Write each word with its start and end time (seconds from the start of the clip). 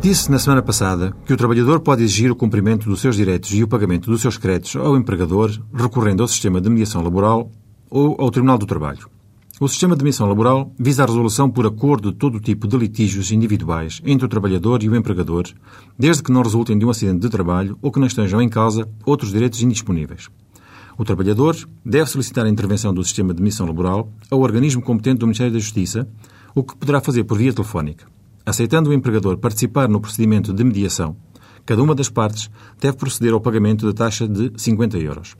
Disse 0.00 0.30
na 0.30 0.38
semana 0.38 0.62
passada 0.62 1.14
que 1.26 1.32
o 1.34 1.36
trabalhador 1.36 1.78
pode 1.78 2.02
exigir 2.02 2.32
o 2.32 2.34
cumprimento 2.34 2.88
dos 2.88 3.02
seus 3.02 3.16
direitos 3.16 3.52
e 3.52 3.62
o 3.62 3.68
pagamento 3.68 4.10
dos 4.10 4.22
seus 4.22 4.38
créditos 4.38 4.74
ao 4.76 4.96
empregador 4.96 5.50
recorrendo 5.74 6.22
ao 6.22 6.28
sistema 6.28 6.58
de 6.58 6.70
mediação 6.70 7.02
laboral 7.02 7.50
ou 7.90 8.16
ao 8.18 8.30
Tribunal 8.30 8.56
do 8.56 8.64
Trabalho. 8.64 9.10
O 9.60 9.68
sistema 9.68 9.94
de 9.94 10.02
mediação 10.02 10.26
laboral 10.26 10.72
visa 10.78 11.02
a 11.02 11.06
resolução 11.06 11.50
por 11.50 11.66
acordo 11.66 12.10
de 12.10 12.16
todo 12.16 12.36
o 12.36 12.40
tipo 12.40 12.66
de 12.66 12.78
litígios 12.78 13.30
individuais 13.30 14.00
entre 14.02 14.24
o 14.24 14.28
trabalhador 14.28 14.82
e 14.82 14.88
o 14.88 14.96
empregador, 14.96 15.44
desde 15.98 16.22
que 16.22 16.32
não 16.32 16.42
resultem 16.42 16.78
de 16.78 16.86
um 16.86 16.90
acidente 16.90 17.20
de 17.20 17.28
trabalho 17.28 17.76
ou 17.82 17.92
que 17.92 18.00
não 18.00 18.06
estejam 18.06 18.40
em 18.40 18.48
causa 18.48 18.88
outros 19.04 19.30
direitos 19.30 19.62
indisponíveis. 19.62 20.30
O 20.96 21.04
trabalhador 21.04 21.54
deve 21.84 22.06
solicitar 22.06 22.46
a 22.46 22.48
intervenção 22.48 22.94
do 22.94 23.04
sistema 23.04 23.34
de 23.34 23.42
mediação 23.42 23.66
laboral 23.66 24.10
ao 24.30 24.40
organismo 24.40 24.80
competente 24.80 25.18
do 25.18 25.26
Ministério 25.26 25.52
da 25.52 25.58
Justiça, 25.58 26.08
o 26.54 26.64
que 26.64 26.74
poderá 26.74 27.02
fazer 27.02 27.24
por 27.24 27.36
via 27.36 27.52
telefónica. 27.52 28.06
Aceitando 28.44 28.90
o 28.90 28.92
empregador 28.92 29.36
participar 29.38 29.88
no 29.88 30.00
procedimento 30.00 30.52
de 30.52 30.64
mediação, 30.64 31.16
cada 31.66 31.82
uma 31.82 31.94
das 31.94 32.08
partes 32.08 32.50
deve 32.80 32.96
proceder 32.96 33.32
ao 33.32 33.40
pagamento 33.40 33.86
da 33.86 33.92
taxa 33.92 34.26
de 34.26 34.52
50 34.56 34.98
euros. 34.98 35.36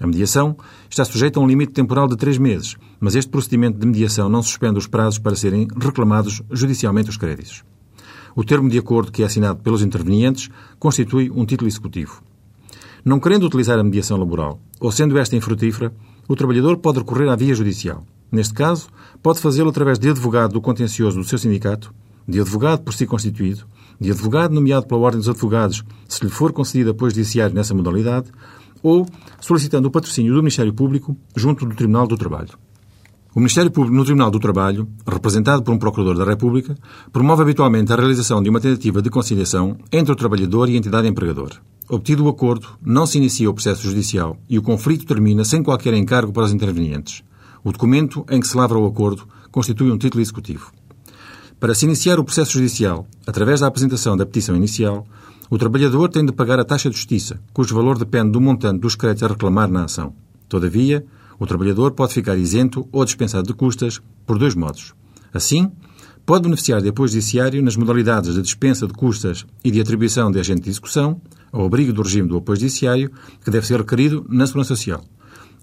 A 0.00 0.06
mediação 0.06 0.56
está 0.90 1.04
sujeita 1.04 1.38
a 1.38 1.42
um 1.42 1.46
limite 1.46 1.72
temporal 1.72 2.08
de 2.08 2.16
três 2.16 2.38
meses, 2.38 2.76
mas 3.00 3.14
este 3.14 3.30
procedimento 3.30 3.78
de 3.78 3.86
mediação 3.86 4.28
não 4.28 4.42
suspende 4.42 4.78
os 4.78 4.86
prazos 4.86 5.18
para 5.18 5.36
serem 5.36 5.68
reclamados 5.80 6.42
judicialmente 6.50 7.10
os 7.10 7.16
créditos. 7.16 7.64
O 8.34 8.44
termo 8.44 8.68
de 8.68 8.78
acordo 8.78 9.12
que 9.12 9.22
é 9.22 9.26
assinado 9.26 9.60
pelos 9.60 9.82
intervenientes 9.82 10.48
constitui 10.78 11.30
um 11.30 11.44
título 11.44 11.68
executivo. 11.68 12.22
Não 13.04 13.20
querendo 13.20 13.46
utilizar 13.46 13.78
a 13.78 13.84
mediação 13.84 14.16
laboral, 14.16 14.60
ou 14.80 14.90
sendo 14.90 15.18
esta 15.18 15.36
infrutífera, 15.36 15.94
o 16.26 16.34
trabalhador 16.34 16.78
pode 16.78 16.98
recorrer 16.98 17.28
à 17.28 17.36
via 17.36 17.54
judicial. 17.54 18.04
Neste 18.32 18.54
caso, 18.54 18.88
pode 19.22 19.38
fazê-lo 19.38 19.68
através 19.70 19.98
de 19.98 20.08
advogado 20.08 20.54
do 20.54 20.60
contencioso 20.60 21.18
do 21.18 21.24
seu 21.24 21.38
sindicato 21.38 21.94
de 22.26 22.40
advogado 22.40 22.82
por 22.82 22.94
si 22.94 23.06
constituído, 23.06 23.66
de 24.00 24.10
advogado 24.10 24.54
nomeado 24.54 24.86
pela 24.86 25.00
Ordem 25.00 25.20
dos 25.20 25.28
Advogados, 25.28 25.84
se 26.08 26.24
lhe 26.24 26.30
for 26.30 26.52
concedido 26.52 26.90
apoio 26.90 27.10
judiciário 27.10 27.54
nessa 27.54 27.74
modalidade, 27.74 28.30
ou 28.82 29.06
solicitando 29.40 29.88
o 29.88 29.90
patrocínio 29.90 30.34
do 30.34 30.42
Ministério 30.42 30.72
Público 30.72 31.16
junto 31.34 31.64
do 31.64 31.74
Tribunal 31.74 32.06
do 32.06 32.16
Trabalho. 32.16 32.50
O 33.34 33.40
Ministério 33.40 33.70
Público 33.70 33.96
no 33.96 34.04
Tribunal 34.04 34.30
do 34.30 34.38
Trabalho, 34.38 34.86
representado 35.04 35.62
por 35.62 35.74
um 35.74 35.78
Procurador 35.78 36.16
da 36.16 36.24
República, 36.24 36.76
promove 37.12 37.42
habitualmente 37.42 37.92
a 37.92 37.96
realização 37.96 38.40
de 38.40 38.48
uma 38.48 38.60
tentativa 38.60 39.02
de 39.02 39.10
conciliação 39.10 39.76
entre 39.90 40.12
o 40.12 40.16
trabalhador 40.16 40.68
e 40.68 40.74
a 40.74 40.78
entidade 40.78 41.08
empregadora. 41.08 41.56
Obtido 41.88 42.24
o 42.24 42.28
acordo, 42.28 42.68
não 42.80 43.06
se 43.06 43.18
inicia 43.18 43.50
o 43.50 43.54
processo 43.54 43.82
judicial 43.82 44.38
e 44.48 44.56
o 44.56 44.62
conflito 44.62 45.04
termina 45.04 45.44
sem 45.44 45.62
qualquer 45.64 45.94
encargo 45.94 46.32
para 46.32 46.44
os 46.44 46.52
intervenientes. 46.52 47.24
O 47.64 47.72
documento 47.72 48.24
em 48.30 48.38
que 48.38 48.46
se 48.46 48.56
lavra 48.56 48.78
o 48.78 48.86
acordo 48.86 49.26
constitui 49.50 49.90
um 49.90 49.98
título 49.98 50.22
executivo. 50.22 50.70
Para 51.60 51.74
se 51.74 51.86
iniciar 51.86 52.18
o 52.18 52.24
processo 52.24 52.52
judicial, 52.52 53.06
através 53.26 53.60
da 53.60 53.66
apresentação 53.66 54.16
da 54.16 54.26
petição 54.26 54.56
inicial, 54.56 55.06
o 55.48 55.56
trabalhador 55.56 56.08
tem 56.08 56.24
de 56.24 56.32
pagar 56.32 56.58
a 56.58 56.64
taxa 56.64 56.90
de 56.90 56.96
justiça, 56.96 57.40
cujo 57.52 57.74
valor 57.74 57.98
depende 57.98 58.32
do 58.32 58.40
montante 58.40 58.80
dos 58.80 58.96
créditos 58.96 59.22
a 59.22 59.28
reclamar 59.28 59.70
na 59.70 59.84
ação. 59.84 60.14
Todavia, 60.48 61.04
o 61.38 61.46
trabalhador 61.46 61.92
pode 61.92 62.12
ficar 62.12 62.36
isento 62.36 62.86
ou 62.92 63.04
dispensado 63.04 63.46
de 63.46 63.54
custas 63.54 64.00
por 64.26 64.38
dois 64.38 64.54
modos. 64.54 64.94
Assim, 65.32 65.70
pode 66.26 66.42
beneficiar 66.42 66.82
de 66.82 66.88
apoio 66.88 67.08
judiciário 67.08 67.62
nas 67.62 67.76
modalidades 67.76 68.34
de 68.34 68.42
dispensa 68.42 68.86
de 68.86 68.92
custas 68.92 69.46
e 69.62 69.70
de 69.70 69.80
atribuição 69.80 70.30
de 70.30 70.40
agente 70.40 70.62
de 70.62 70.70
execução, 70.70 71.20
ao 71.52 71.64
abrigo 71.64 71.92
do 71.92 72.02
regime 72.02 72.28
do 72.28 72.38
apoio 72.38 72.58
judiciário, 72.58 73.10
que 73.42 73.50
deve 73.50 73.66
ser 73.66 73.78
requerido 73.78 74.26
na 74.28 74.46
Segurança 74.46 74.74
Social. 74.74 75.04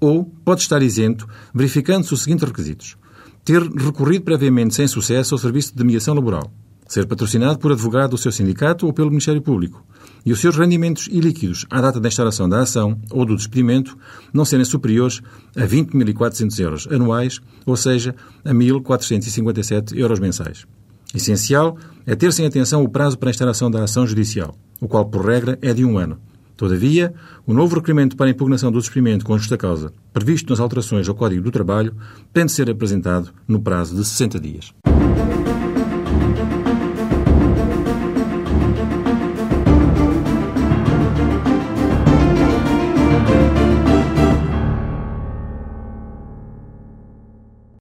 Ou 0.00 0.24
pode 0.44 0.62
estar 0.62 0.82
isento, 0.82 1.26
verificando-se 1.52 2.14
os 2.14 2.22
seguintes 2.22 2.46
requisitos 2.46 2.96
ter 3.44 3.62
recorrido 3.62 4.24
previamente 4.24 4.74
sem 4.74 4.88
sucesso 4.88 5.34
ao 5.34 5.38
serviço 5.38 5.76
de 5.76 5.84
mediação 5.84 6.14
laboral, 6.14 6.50
ser 6.88 7.06
patrocinado 7.06 7.58
por 7.58 7.72
advogado 7.72 8.12
do 8.12 8.18
seu 8.18 8.32
sindicato 8.32 8.86
ou 8.86 8.92
pelo 8.92 9.10
Ministério 9.10 9.42
Público, 9.42 9.84
e 10.24 10.32
os 10.32 10.40
seus 10.40 10.56
rendimentos 10.56 11.06
ilíquidos 11.08 11.66
à 11.70 11.80
data 11.80 12.00
da 12.00 12.08
instalação 12.08 12.48
da 12.48 12.60
ação 12.60 12.98
ou 13.10 13.26
do 13.26 13.36
despedimento 13.36 13.96
não 14.32 14.44
serem 14.44 14.64
superiores 14.64 15.20
a 15.54 15.62
20.400 15.62 16.58
euros 16.60 16.88
anuais, 16.90 17.40
ou 17.66 17.76
seja, 17.76 18.14
a 18.44 18.52
1.457 18.52 19.96
euros 19.96 20.18
mensais. 20.18 20.66
Essencial 21.14 21.76
é 22.06 22.14
ter-se 22.14 22.44
atenção 22.44 22.82
o 22.82 22.88
prazo 22.88 23.18
para 23.18 23.28
a 23.28 23.32
instalação 23.32 23.70
da 23.70 23.84
ação 23.84 24.06
judicial, 24.06 24.56
o 24.80 24.88
qual, 24.88 25.04
por 25.04 25.24
regra, 25.24 25.58
é 25.60 25.72
de 25.72 25.84
um 25.84 25.98
ano. 25.98 26.18
Todavia, 26.56 27.12
o 27.46 27.52
novo 27.52 27.76
requerimento 27.76 28.16
para 28.16 28.26
a 28.26 28.30
impugnação 28.30 28.70
do 28.70 28.78
despedimento 28.78 29.24
com 29.24 29.36
justa 29.36 29.56
causa, 29.56 29.92
previsto 30.12 30.50
nas 30.50 30.60
alterações 30.60 31.08
ao 31.08 31.14
Código 31.14 31.42
do 31.42 31.50
Trabalho, 31.50 31.94
tem 32.32 32.46
de 32.46 32.52
ser 32.52 32.70
apresentado 32.70 33.30
no 33.46 33.60
prazo 33.60 33.96
de 33.96 34.04
60 34.04 34.38
dias. 34.38 34.72